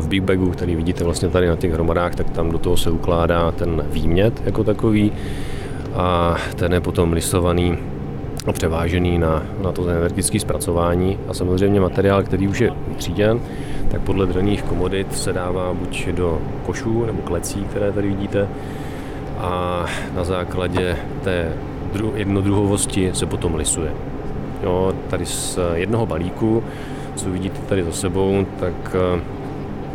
v 0.00 0.08
Big 0.08 0.22
Bagu, 0.22 0.50
který 0.50 0.76
vidíte 0.76 1.04
vlastně 1.04 1.28
tady 1.28 1.48
na 1.48 1.56
těch 1.56 1.72
hromadách, 1.72 2.14
tak 2.14 2.30
tam 2.30 2.50
do 2.50 2.58
toho 2.58 2.76
se 2.76 2.90
ukládá 2.90 3.52
ten 3.52 3.84
výmět 3.92 4.42
jako 4.44 4.64
takový. 4.64 5.12
A 5.94 6.36
ten 6.56 6.72
je 6.72 6.80
potom 6.80 7.12
lisovaný 7.12 7.78
a 8.46 8.52
převážený 8.52 9.18
na, 9.18 9.42
na 9.62 9.72
to 9.72 9.88
energetické 9.88 10.40
zpracování. 10.40 11.18
A 11.28 11.34
samozřejmě 11.34 11.80
materiál, 11.80 12.22
který 12.22 12.48
už 12.48 12.60
je 12.60 12.72
tříděn, 12.96 13.40
tak 13.90 14.00
podle 14.00 14.26
daných 14.26 14.62
komodit 14.62 15.16
se 15.16 15.32
dává 15.32 15.74
buď 15.74 16.08
do 16.08 16.38
košů 16.66 17.04
nebo 17.06 17.22
klecí, 17.22 17.64
které 17.64 17.92
tady 17.92 18.08
vidíte. 18.08 18.48
A 19.38 19.84
na 20.14 20.24
základě 20.24 20.96
té 21.22 21.52
jednodruhovosti 22.14 23.10
se 23.14 23.26
potom 23.26 23.54
lisuje. 23.54 23.92
Jo, 24.62 24.92
tady 25.10 25.26
z 25.26 25.58
jednoho 25.74 26.06
balíku, 26.06 26.62
co 27.14 27.30
vidíte 27.30 27.60
tady 27.68 27.84
za 27.84 27.92
sebou, 27.92 28.46
tak 28.60 28.96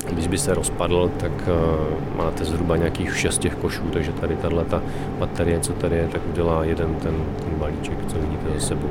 když 0.10 0.28
by 0.28 0.38
se 0.38 0.54
rozpadl, 0.54 1.12
tak 1.18 1.32
uh, 1.32 2.18
máte 2.18 2.46
zhruba 2.46 2.78
nějakých 2.78 3.18
šest 3.18 3.38
těch 3.38 3.56
košů, 3.56 3.84
takže 3.94 4.12
tady 4.12 4.36
tahle 4.36 4.66
ta 4.66 4.82
baterie, 5.20 5.60
co 5.60 5.74
tady 5.74 5.96
je, 5.96 6.08
tak 6.12 6.22
udělá 6.32 6.64
jeden 6.64 6.96
ten, 6.96 7.16
ten 7.44 7.60
balíček, 7.60 7.98
co 8.08 8.18
vidíte 8.20 8.60
za 8.60 8.60
sebou. 8.60 8.90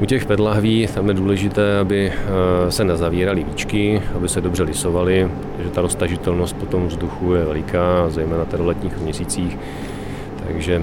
U 0.00 0.06
těch 0.06 0.26
pedlahví 0.26 0.88
tam 0.94 1.08
je 1.08 1.14
důležité, 1.14 1.78
aby 1.78 2.12
uh, 2.12 2.70
se 2.70 2.84
nezavíraly 2.84 3.44
víčky, 3.44 4.02
aby 4.14 4.28
se 4.28 4.40
dobře 4.40 4.62
lisovaly, 4.62 5.30
protože 5.56 5.70
ta 5.70 5.80
roztažitelnost 5.80 6.56
potom 6.56 6.86
vzduchu 6.86 7.34
je 7.34 7.44
veliká, 7.44 8.08
zejména 8.08 8.44
v 8.44 8.60
letních 8.60 8.98
měsících, 8.98 9.58
takže 10.46 10.82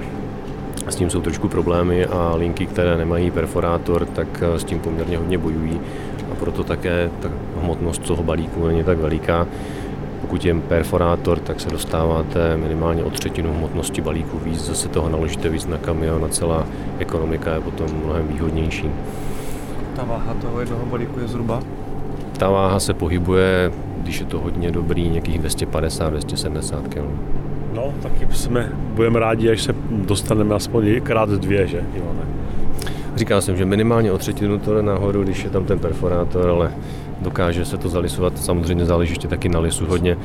s 0.88 0.96
tím 0.96 1.10
jsou 1.10 1.22
trošku 1.22 1.48
problémy 1.48 2.06
a 2.06 2.36
linky, 2.36 2.66
které 2.66 2.98
nemají 2.98 3.32
perforátor, 3.32 4.06
tak 4.06 4.28
eh, 4.42 4.60
s 4.60 4.64
tím 4.64 4.80
poměrně 4.80 5.18
hodně 5.18 5.38
bojují 5.38 5.80
proto 6.40 6.64
také 6.64 7.10
ta 7.20 7.30
hmotnost 7.62 8.02
toho 8.02 8.24
balíku 8.24 8.68
není 8.68 8.84
tak 8.84 8.98
veliká. 8.98 9.48
Pokud 10.22 10.46
je 10.46 10.56
perforátor, 10.56 11.40
tak 11.40 11.60
se 11.60 11.70
dostáváte 11.70 12.58
minimálně 12.58 13.04
o 13.04 13.10
třetinu 13.10 13.54
hmotnosti 13.54 14.02
balíku 14.02 14.40
víc, 14.40 14.66
zase 14.66 14.88
toho 14.88 15.10
naložíte 15.10 15.50
víc 15.50 15.68
na 15.68 15.78
kamion 15.78 16.26
a 16.26 16.28
celá 16.28 16.68
ekonomika 17.00 17.54
je 17.54 17.62
potom 17.62 17.88
mnohem 18.06 18.28
výhodnější. 18.28 18.90
Ta 19.96 20.04
váha 20.04 20.34
toho 20.34 20.60
jednoho 20.60 20.86
balíku 20.86 21.20
je 21.20 21.28
zhruba? 21.28 21.62
Ta 22.38 22.50
váha 22.50 22.80
se 22.80 22.94
pohybuje, 22.94 23.72
když 24.02 24.20
je 24.20 24.26
to 24.26 24.40
hodně 24.40 24.72
dobrý, 24.72 25.10
nějakých 25.10 25.42
250-270 25.42 26.82
kg. 26.82 26.98
No, 27.74 27.94
taky 28.04 28.28
jsme, 28.32 28.72
budeme 28.94 29.20
rádi, 29.20 29.50
až 29.50 29.62
se 29.62 29.76
dostaneme 29.90 30.56
aspoň 30.56 31.02
krát 31.02 31.30
dvě, 31.30 31.68
že 31.68 31.84
Ivane? 31.96 32.22
Říkal 33.20 33.42
jsem, 33.42 33.58
že 33.58 33.66
minimálně 33.66 34.12
o 34.12 34.18
třetinu 34.18 34.60
to 34.60 34.74
jde 34.74 34.82
nahoru, 34.82 35.24
když 35.24 35.44
je 35.44 35.50
tam 35.50 35.66
ten 35.66 35.80
perforátor, 35.80 36.50
ale 36.50 36.72
dokáže 37.22 37.66
se 37.66 37.78
to 37.78 37.90
zalisovat. 37.90 38.38
Samozřejmě 38.38 38.86
záleží 38.86 39.12
ještě 39.12 39.28
taky 39.28 39.50
na 39.50 39.60
lisu 39.60 39.86
hodně. 39.86 40.18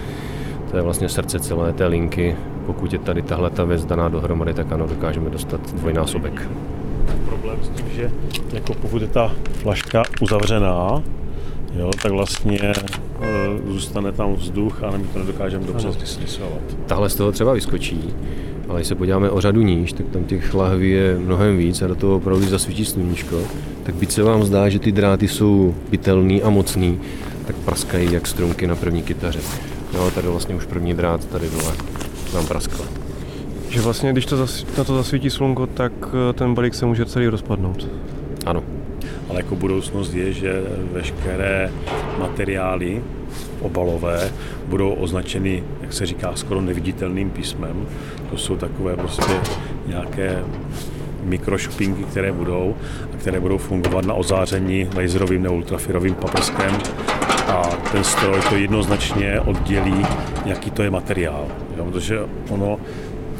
To 0.70 0.76
je 0.76 0.82
vlastně 0.82 1.08
srdce 1.08 1.40
celé 1.40 1.72
té 1.72 1.86
linky. 1.86 2.36
Pokud 2.66 2.92
je 2.92 2.98
tady 2.98 3.22
tahle 3.22 3.50
ta 3.50 3.64
věc 3.64 3.84
daná 3.84 4.08
dohromady, 4.08 4.54
tak 4.54 4.72
ano, 4.72 4.86
dokážeme 4.86 5.30
dostat 5.30 5.74
dvojnásobek. 5.74 6.48
Problém 7.28 7.58
s 7.62 7.68
tím, 7.68 7.86
že 7.90 8.10
jako 8.52 8.74
pokud 8.74 9.02
je 9.02 9.08
ta 9.08 9.32
flaška 9.52 10.02
uzavřená, 10.20 11.02
jo, 11.74 11.90
tak 12.02 12.12
vlastně 12.12 12.58
e, 12.60 12.74
zůstane 13.66 14.12
tam 14.12 14.34
vzduch 14.34 14.82
a 14.82 14.90
my 14.90 15.04
to 15.04 15.18
nedokážeme 15.18 15.66
dobře 15.66 15.92
zlisovat. 15.92 16.62
Tahle 16.86 17.10
z 17.10 17.14
toho 17.14 17.32
třeba 17.32 17.52
vyskočí, 17.52 18.14
ale 18.68 18.78
když 18.78 18.88
se 18.88 18.94
podíváme 18.94 19.30
o 19.30 19.40
řadu 19.40 19.62
níž, 19.62 19.92
tak 19.92 20.06
tam 20.06 20.24
těch 20.24 20.54
lahví 20.54 20.90
je 20.90 21.18
mnohem 21.18 21.56
víc 21.58 21.82
a 21.82 21.86
do 21.86 21.94
toho 21.94 22.16
opravdu 22.16 22.46
zasvítí 22.46 22.84
sluníčko. 22.84 23.40
Tak 23.82 23.94
byť 23.94 24.10
se 24.12 24.22
vám 24.22 24.44
zdá, 24.44 24.68
že 24.68 24.78
ty 24.78 24.92
dráty 24.92 25.28
jsou 25.28 25.74
bytelný 25.90 26.42
a 26.42 26.50
mocný, 26.50 27.00
tak 27.46 27.56
praskají 27.56 28.12
jak 28.12 28.26
strunky 28.26 28.66
na 28.66 28.76
první 28.76 29.02
kytaře. 29.02 29.40
No, 29.94 30.10
tady 30.10 30.28
vlastně 30.28 30.54
už 30.54 30.66
první 30.66 30.94
drát 30.94 31.24
tady 31.24 31.50
dole 31.50 31.72
nám 32.34 32.46
praskl. 32.46 32.84
Že 33.68 33.80
vlastně, 33.80 34.12
když 34.12 34.26
to 34.26 34.36
zas, 34.36 34.66
na 34.78 34.84
to 34.84 34.96
zasvítí 34.96 35.30
slunko, 35.30 35.66
tak 35.66 35.92
eh, 36.06 36.32
ten 36.32 36.54
balík 36.54 36.74
se 36.74 36.86
může 36.86 37.04
celý 37.04 37.28
rozpadnout. 37.28 37.88
Ano. 38.46 38.62
Ale 39.28 39.38
jako 39.38 39.56
budoucnost 39.56 40.14
je, 40.14 40.32
že 40.32 40.62
veškeré 40.92 41.70
materiály 42.18 43.02
obalové 43.60 44.32
budou 44.66 44.92
označeny, 44.92 45.62
jak 45.80 45.92
se 45.92 46.06
říká, 46.06 46.32
skoro 46.34 46.60
neviditelným 46.60 47.30
písmem. 47.30 47.86
To 48.30 48.36
jsou 48.36 48.56
takové 48.56 48.96
prostě 48.96 49.32
nějaké 49.86 50.44
mikrošupinky, 51.24 52.04
které 52.04 52.32
budou 52.32 52.74
a 53.14 53.16
které 53.16 53.40
budou 53.40 53.58
fungovat 53.58 54.04
na 54.04 54.14
ozáření 54.14 54.88
laserovým 54.96 55.42
nebo 55.42 55.54
ultrafirovým 55.54 56.14
paprskem 56.14 56.78
a 57.48 57.62
ten 57.92 58.04
stroj 58.04 58.40
to 58.48 58.56
jednoznačně 58.56 59.40
oddělí, 59.40 60.06
jaký 60.44 60.70
to 60.70 60.82
je 60.82 60.90
materiál. 60.90 61.46
Jo, 61.76 61.84
protože 61.84 62.18
ono, 62.48 62.78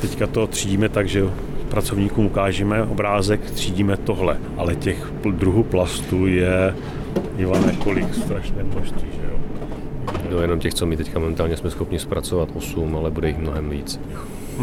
teďka 0.00 0.26
to 0.26 0.47
třídíme 0.47 0.88
tak, 0.88 1.09
že 1.09 1.25
pracovníkům 1.69 2.26
ukážeme 2.26 2.83
obrázek, 2.83 3.40
třídíme 3.50 3.97
tohle, 3.97 4.38
ale 4.57 4.75
těch 4.75 5.12
druhů 5.31 5.62
plastu 5.62 6.26
je 6.26 6.75
Ivane, 7.38 7.73
kolik 7.73 8.14
strašné 8.14 8.62
množství, 8.62 9.09
že 9.12 9.26
jo? 9.31 9.34
No 10.35 10.41
jenom 10.41 10.59
těch, 10.59 10.75
co 10.75 10.87
my 10.87 10.97
teďka 10.97 11.19
momentálně 11.19 11.57
jsme 11.57 11.71
schopni 11.71 11.99
zpracovat 11.99 12.49
8, 12.55 12.97
ale 12.97 13.11
bude 13.11 13.29
jich 13.29 13.38
mnohem 13.38 13.71
víc. 13.71 14.00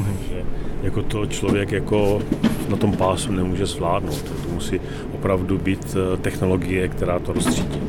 Takže 0.05 0.45
jako 0.83 1.01
to 1.01 1.25
člověk 1.25 1.71
jako 1.71 2.21
na 2.69 2.77
tom 2.77 2.97
pásu 2.97 3.31
nemůže 3.31 3.65
zvládnout. 3.65 4.23
To 4.23 4.49
musí 4.53 4.81
opravdu 5.13 5.57
být 5.57 5.95
eh, 5.95 6.17
technologie, 6.17 6.87
která 6.87 7.19
to 7.19 7.33
rozstřídí. 7.33 7.81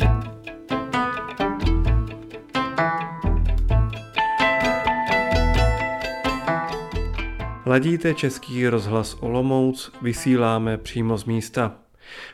Ladíte 7.66 8.14
Český 8.14 8.68
rozhlas 8.68 9.16
Olomouc, 9.20 9.92
vysíláme 10.02 10.78
přímo 10.78 11.18
z 11.18 11.24
místa. 11.24 11.81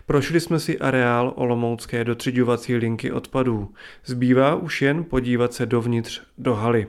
Prošli 0.06 0.40
jsme 0.40 0.60
si 0.60 0.78
areál 0.78 1.32
Olomoucké 1.36 2.04
dotřiďovací 2.04 2.76
linky 2.76 3.12
odpadů. 3.12 3.74
Zbývá 4.04 4.54
už 4.54 4.82
jen 4.82 5.04
podívat 5.04 5.52
se 5.52 5.66
dovnitř 5.66 6.20
do 6.38 6.54
haly. 6.54 6.86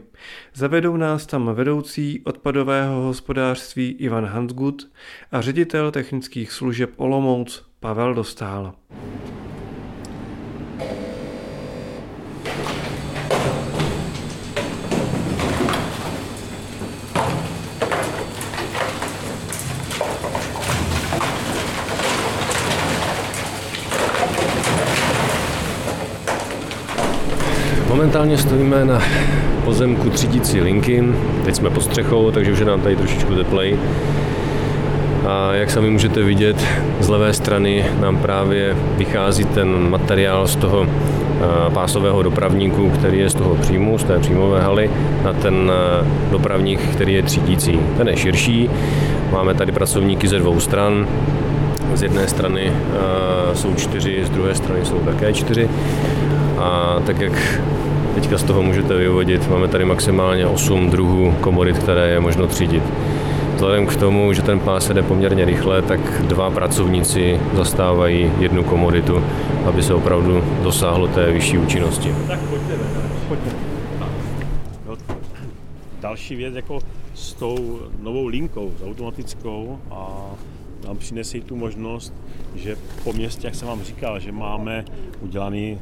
Zavedou 0.53 0.97
nás 0.97 1.25
tam 1.25 1.55
vedoucí 1.55 2.21
odpadového 2.23 3.01
hospodářství 3.01 3.91
Ivan 3.91 4.25
Hansgut 4.25 4.91
a 5.31 5.41
ředitel 5.41 5.91
technických 5.91 6.51
služeb 6.51 6.89
Olomouc 6.97 7.65
Pavel 7.79 8.13
Dostál. 8.13 8.73
Momentálně 27.99 28.37
stojíme 28.37 28.85
na 28.85 29.01
pozemku 29.65 30.09
třídící 30.09 30.61
linky, 30.61 31.03
teď 31.45 31.55
jsme 31.55 31.69
pod 31.69 31.83
střechou, 31.83 32.31
takže 32.31 32.51
už 32.51 32.59
je 32.59 32.65
nám 32.65 32.81
tady 32.81 32.95
trošičku 32.95 33.35
teplej. 33.35 33.77
A 35.27 35.53
jak 35.53 35.71
sami 35.71 35.89
můžete 35.89 36.23
vidět, 36.23 36.65
z 36.99 37.09
levé 37.09 37.33
strany 37.33 37.85
nám 38.01 38.17
právě 38.17 38.75
vychází 38.97 39.45
ten 39.45 39.89
materiál 39.89 40.47
z 40.47 40.55
toho 40.55 40.87
pásového 41.73 42.23
dopravníku, 42.23 42.89
který 42.89 43.19
je 43.19 43.29
z 43.29 43.33
toho 43.33 43.55
příjmu, 43.55 43.97
z 43.97 44.03
té 44.03 44.19
příjmové 44.19 44.61
haly, 44.61 44.89
na 45.23 45.33
ten 45.33 45.71
dopravník, 46.31 46.79
který 46.79 47.13
je 47.13 47.23
třídící. 47.23 47.79
Ten 47.97 48.07
je 48.07 48.17
širší, 48.17 48.69
máme 49.31 49.53
tady 49.53 49.71
pracovníky 49.71 50.27
ze 50.27 50.39
dvou 50.39 50.59
stran, 50.59 51.07
z 51.93 52.03
jedné 52.03 52.27
strany 52.27 52.71
jsou 53.53 53.73
čtyři, 53.75 54.25
z 54.25 54.29
druhé 54.29 54.55
strany 54.55 54.85
jsou 54.85 54.99
také 54.99 55.33
čtyři. 55.33 55.69
A 56.57 56.97
tak 57.05 57.21
jak 57.21 57.61
teďka 58.15 58.37
z 58.37 58.43
toho 58.43 58.63
můžete 58.63 58.97
vyvodit, 58.97 59.49
máme 59.49 59.67
tady 59.67 59.85
maximálně 59.85 60.47
8 60.47 60.89
druhů 60.89 61.35
komodit, 61.41 61.77
které 61.77 62.09
je 62.09 62.19
možno 62.19 62.47
třídit. 62.47 62.83
Vzhledem 63.55 63.85
k 63.85 63.95
tomu, 63.95 64.33
že 64.33 64.41
ten 64.41 64.59
pás 64.59 64.89
jde 64.89 65.03
poměrně 65.03 65.45
rychle, 65.45 65.81
tak 65.81 65.99
dva 66.27 66.49
pracovníci 66.49 67.39
zastávají 67.53 68.31
jednu 68.39 68.63
komoditu, 68.63 69.23
aby 69.65 69.83
se 69.83 69.93
opravdu 69.93 70.43
dosáhlo 70.63 71.07
té 71.07 71.31
vyšší 71.31 71.57
účinnosti. 71.57 72.15
Tak 72.27 72.39
pojďte, 72.39 72.73
pojďte. 73.27 73.49
No, 74.87 74.97
další 76.01 76.35
věc 76.35 76.55
jako 76.55 76.79
s 77.13 77.33
tou 77.33 77.79
novou 78.01 78.27
linkou, 78.27 78.71
s 78.79 78.83
automatickou 78.83 79.79
a 79.91 80.25
nám 80.87 80.97
přinese 80.97 81.39
tu 81.39 81.55
možnost, 81.55 82.13
že 82.55 82.75
po 83.03 83.13
městě, 83.13 83.47
jak 83.47 83.55
jsem 83.55 83.67
vám 83.67 83.83
říkal, 83.83 84.19
že 84.19 84.31
máme 84.31 84.85
udělaný 85.21 85.77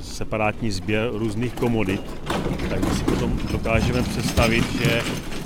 separátní 0.00 0.70
sběr 0.70 1.10
různých 1.12 1.54
komodit, 1.54 2.02
tak 2.68 2.94
si 2.94 3.04
potom 3.04 3.38
dokážeme 3.52 4.02
představit, 4.02 4.64
že 4.82 5.02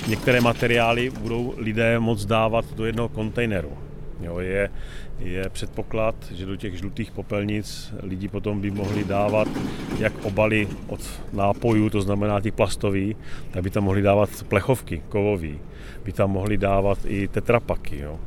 některé 0.09 0.41
materiály 0.41 1.11
budou 1.11 1.55
lidé 1.57 1.99
moc 1.99 2.25
dávat 2.25 2.65
do 2.75 2.85
jednoho 2.85 3.09
kontejneru. 3.09 3.73
Jo, 4.21 4.39
je, 4.39 4.71
je 5.19 5.49
předpoklad, 5.49 6.15
že 6.35 6.47
do 6.47 6.57
těch 6.57 6.79
žlutých 6.79 7.11
popelnic 7.11 7.95
lidi 8.03 8.29
potom 8.29 8.61
by 8.61 8.71
mohli 8.71 9.05
dávat 9.05 9.49
jak 9.99 10.13
obaly 10.25 10.69
od 10.87 11.01
nápojů, 11.33 11.91
to 11.91 12.01
znamená 12.01 12.41
ty 12.41 12.51
plastový, 12.51 13.17
tak 13.51 13.63
by 13.63 13.71
tam 13.71 13.85
mohli 13.85 14.03
dávat 14.03 14.31
plechovky, 14.49 15.03
kovový, 15.09 15.59
by 16.05 16.13
tam 16.13 16.31
mohli 16.31 16.57
dávat 16.57 16.99
i 17.05 17.29
tetrapaky. 17.29 17.99
Jo. 17.99 18.19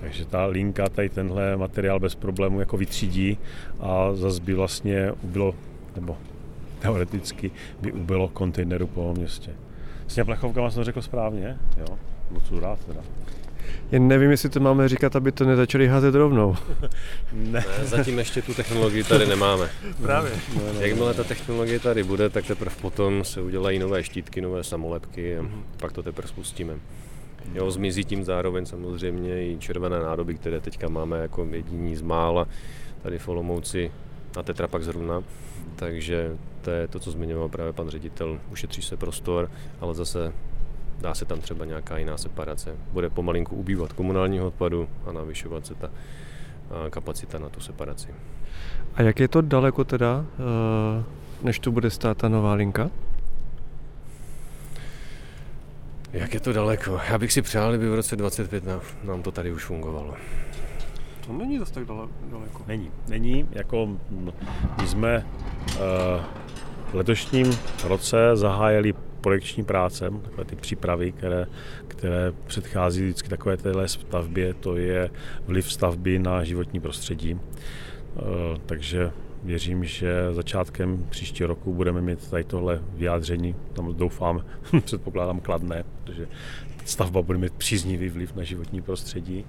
Takže 0.00 0.24
ta 0.24 0.46
linka 0.46 0.88
tady 0.88 1.08
tenhle 1.08 1.56
materiál 1.56 2.00
bez 2.00 2.14
problému 2.14 2.60
jako 2.60 2.76
vytřídí 2.76 3.38
a 3.80 4.14
zase 4.14 4.42
by 4.42 4.54
vlastně 4.54 5.12
ubylo, 5.22 5.54
nebo 5.96 6.16
teoreticky 6.78 7.50
by 7.80 7.92
ubylo 7.92 8.28
kontejneru 8.28 8.86
po 8.86 9.14
městě. 9.14 9.50
S 10.06 10.14
těmi 10.14 10.24
plechovkama 10.24 10.70
jsem 10.70 10.80
to 10.80 10.84
řekl 10.84 11.02
správně, 11.02 11.58
jo? 11.78 11.98
Moc 12.30 12.60
rád 12.60 12.84
teda. 12.84 13.00
Jen 13.92 14.08
nevím, 14.08 14.30
jestli 14.30 14.48
to 14.48 14.60
máme 14.60 14.88
říkat, 14.88 15.16
aby 15.16 15.32
to 15.32 15.44
nezačali 15.44 15.88
házet 15.88 16.14
rovnou. 16.14 16.56
ne. 17.32 17.50
ne. 17.52 17.64
Zatím 17.84 18.18
ještě 18.18 18.42
tu 18.42 18.54
technologii 18.54 19.04
tady 19.04 19.26
nemáme. 19.26 19.70
Právě. 20.02 20.32
No, 20.56 20.72
no, 20.74 20.80
Jakmile 20.80 21.14
ta 21.14 21.24
technologie 21.24 21.80
tady 21.80 22.02
bude, 22.02 22.30
tak 22.30 22.46
teprve 22.46 22.76
potom 22.80 23.24
se 23.24 23.40
udělají 23.40 23.78
nové 23.78 24.04
štítky, 24.04 24.40
nové 24.40 24.64
samolepky 24.64 25.38
a 25.38 25.42
mm-hmm. 25.42 25.62
pak 25.76 25.92
to 25.92 26.02
teprve 26.02 26.28
spustíme. 26.28 26.74
Jo, 27.54 27.70
zmizí 27.70 28.04
tím 28.04 28.24
zároveň 28.24 28.66
samozřejmě 28.66 29.46
i 29.46 29.56
červené 29.58 29.98
nádoby, 30.00 30.34
které 30.34 30.60
teďka 30.60 30.88
máme 30.88 31.18
jako 31.18 31.44
jediní 31.50 31.96
z 31.96 32.02
mála 32.02 32.46
tady 33.02 33.18
v 33.18 33.28
Olomouci 33.28 33.92
na 34.36 34.42
Tetrapak 34.42 34.82
zrovna. 34.82 35.22
Takže 35.76 36.36
to 36.60 36.70
je 36.70 36.88
to, 36.88 36.98
co 36.98 37.10
zmiňoval 37.10 37.48
právě 37.48 37.72
pan 37.72 37.88
ředitel. 37.88 38.38
Ušetří 38.52 38.82
se 38.82 38.96
prostor, 38.96 39.50
ale 39.80 39.94
zase 39.94 40.32
dá 41.00 41.14
se 41.14 41.24
tam 41.24 41.40
třeba 41.40 41.64
nějaká 41.64 41.98
jiná 41.98 42.16
separace. 42.16 42.76
Bude 42.92 43.10
pomalinku 43.10 43.56
ubývat 43.56 43.92
komunálního 43.92 44.46
odpadu 44.46 44.88
a 45.06 45.12
navyšovat 45.12 45.66
se 45.66 45.74
ta 45.74 45.90
kapacita 46.90 47.38
na 47.38 47.48
tu 47.48 47.60
separaci. 47.60 48.08
A 48.94 49.02
jak 49.02 49.20
je 49.20 49.28
to 49.28 49.40
daleko 49.40 49.84
teda, 49.84 50.24
eh, 50.34 51.04
než 51.42 51.58
tu 51.58 51.72
bude 51.72 51.90
stát 51.90 52.16
ta 52.18 52.28
nová 52.28 52.54
linka? 52.54 52.90
Jak 56.12 56.34
je 56.34 56.40
to 56.40 56.52
daleko? 56.52 57.00
Já 57.10 57.18
bych 57.18 57.32
si 57.32 57.42
přál, 57.42 57.70
kdyby 57.70 57.88
v 57.88 57.94
roce 57.94 58.16
25 58.16 58.64
nám 59.04 59.22
to 59.22 59.30
tady 59.30 59.52
už 59.52 59.64
fungovalo. 59.64 60.14
To 61.26 61.32
není 61.32 61.58
zase 61.58 61.74
tak 61.74 61.84
daleko. 62.30 62.64
Není. 62.66 62.90
Není. 63.08 63.48
Jako 63.52 63.88
my 64.80 64.86
jsme 64.86 65.26
uh, 65.66 65.80
v 66.90 66.94
letošním 66.94 67.58
roce 67.84 68.16
zahájili 68.34 68.94
projekční 69.20 69.64
práce, 69.64 70.10
takové 70.22 70.44
ty 70.44 70.56
přípravy, 70.56 71.12
které, 71.12 71.46
které 71.88 72.32
předchází 72.46 73.02
vždycky 73.02 73.28
takové 73.28 73.56
téhle 73.56 73.88
stavbě, 73.88 74.54
to 74.54 74.76
je 74.76 75.10
vliv 75.46 75.72
stavby 75.72 76.18
na 76.18 76.44
životní 76.44 76.80
prostředí. 76.80 77.34
Uh, 77.34 77.40
takže 78.66 79.12
věřím, 79.42 79.84
že 79.84 80.34
začátkem 80.34 81.06
příštího 81.10 81.46
roku 81.46 81.74
budeme 81.74 82.00
mít 82.00 82.30
tady 82.30 82.44
tohle 82.44 82.82
vyjádření, 82.92 83.54
tam 83.72 83.94
doufám, 83.94 84.44
předpokládám 84.84 85.40
kladné, 85.40 85.84
protože 86.04 86.28
stavba 86.84 87.22
bude 87.22 87.38
mít 87.38 87.52
příznivý 87.52 88.08
vliv 88.08 88.34
na 88.34 88.42
životní 88.42 88.82
prostředí. 88.82 89.44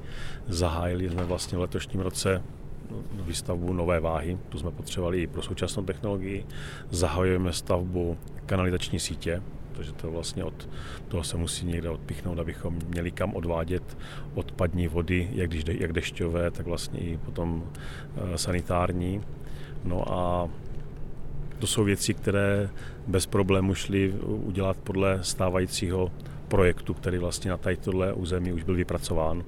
Zahájili 0.47 1.09
jsme 1.09 1.23
vlastně 1.23 1.57
v 1.57 1.61
letošním 1.61 2.01
roce 2.01 2.43
výstavbu 3.13 3.73
nové 3.73 3.99
váhy, 3.99 4.37
tu 4.49 4.59
jsme 4.59 4.71
potřebovali 4.71 5.21
i 5.21 5.27
pro 5.27 5.41
současnou 5.41 5.83
technologii. 5.83 6.45
Zahajujeme 6.89 7.53
stavbu 7.53 8.17
kanalizační 8.45 8.99
sítě, 8.99 9.41
protože 9.71 9.93
to 9.93 10.11
vlastně 10.11 10.43
od 10.43 10.69
toho 11.07 11.23
se 11.23 11.37
musí 11.37 11.65
někde 11.65 11.89
odpichnout, 11.89 12.39
abychom 12.39 12.79
měli 12.87 13.11
kam 13.11 13.33
odvádět 13.33 13.97
odpadní 14.33 14.87
vody, 14.87 15.29
jak, 15.31 15.49
když, 15.49 15.63
jak 15.79 15.93
dešťové, 15.93 16.51
tak 16.51 16.65
vlastně 16.65 16.99
i 16.99 17.17
potom 17.17 17.63
eh, 18.15 18.37
sanitární. 18.37 19.21
No 19.83 20.13
a 20.13 20.49
to 21.59 21.67
jsou 21.67 21.83
věci, 21.83 22.13
které 22.13 22.69
bez 23.07 23.25
problému 23.25 23.75
šly 23.75 24.13
udělat 24.23 24.77
podle 24.77 25.19
stávajícího 25.23 26.11
projektu, 26.47 26.93
který 26.93 27.17
vlastně 27.17 27.51
na 27.51 27.59
tohle 27.81 28.13
území 28.13 28.53
už 28.53 28.63
byl 28.63 28.75
vypracován. 28.75 29.43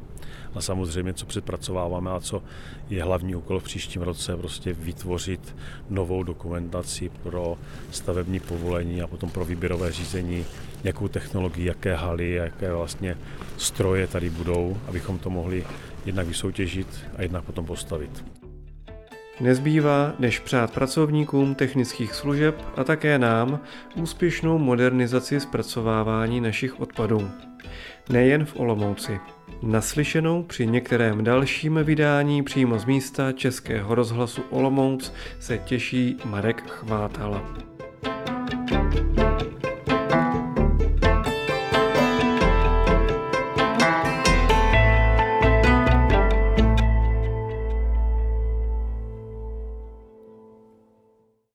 A 0.56 0.62
samozřejmě, 0.62 1.14
co 1.14 1.26
předpracováváme 1.26 2.12
a 2.12 2.20
co 2.20 2.44
je 2.90 3.04
hlavní 3.04 3.36
úkol 3.36 3.60
v 3.60 3.64
příštím 3.64 4.02
roce, 4.02 4.38
prostě 4.38 4.74
vytvořit 4.74 5.56
novou 5.90 6.24
dokumentaci 6.24 7.10
pro 7.24 7.58
stavební 7.92 8.40
povolení 8.40 9.02
a 9.02 9.08
potom 9.08 9.30
pro 9.30 9.46
výběrové 9.46 9.92
řízení, 9.92 10.46
jakou 10.84 11.08
technologii, 11.08 11.66
jaké 11.66 11.96
haly, 11.96 12.32
jaké 12.32 12.74
vlastně 12.74 13.18
stroje 13.58 14.08
tady 14.08 14.30
budou, 14.30 14.78
abychom 14.88 15.20
to 15.20 15.30
mohli 15.30 15.66
jednak 16.06 16.28
vysoutěžit 16.28 16.88
a 17.18 17.22
jednak 17.22 17.44
potom 17.44 17.66
postavit. 17.66 18.43
Nezbývá, 19.40 20.14
než 20.20 20.40
přát 20.40 20.74
pracovníkům 20.74 21.56
technických 21.56 22.14
služeb 22.14 22.62
a 22.76 22.84
také 22.84 23.20
nám 23.20 23.60
úspěšnou 23.96 24.58
modernizaci 24.58 25.40
zpracovávání 25.40 26.42
našich 26.42 26.80
odpadů. 26.80 27.30
Nejen 28.10 28.46
v 28.46 28.60
Olomouci. 28.60 29.20
Naslyšenou 29.62 30.44
při 30.44 30.68
některém 30.68 31.24
dalším 31.24 31.80
vydání 31.84 32.44
přímo 32.44 32.80
z 32.80 32.86
místa 32.86 33.32
Českého 33.32 33.96
rozhlasu 33.96 34.42
Olomouc 34.50 35.14
se 35.40 35.58
těší 35.58 36.18
Marek 36.26 36.64
Chvátala. 36.68 37.64
thank 38.68 38.96
you 38.96 39.13